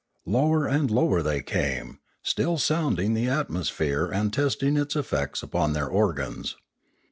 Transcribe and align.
Lower 0.25 0.65
and 0.65 0.89
lower 0.89 1.21
they 1.21 1.43
came, 1.43 1.99
still 2.23 2.57
sounding 2.57 3.13
the 3.13 3.27
atmo 3.27 3.63
sphere 3.63 4.11
and 4.11 4.33
testing 4.33 4.75
its 4.75 4.95
effects 4.95 5.43
upon 5.43 5.73
their 5.73 5.87
organs. 5.87 6.55